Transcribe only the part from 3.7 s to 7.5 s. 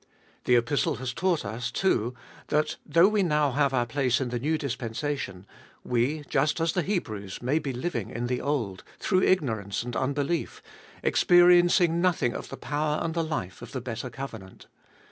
our place in the new dispensation, we, just as the Hebrews,